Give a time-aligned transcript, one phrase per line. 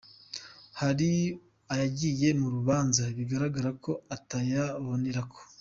[0.81, 1.11] Hari
[1.73, 5.39] ayagiye mu rubanza bigaragara ko ataraboneka.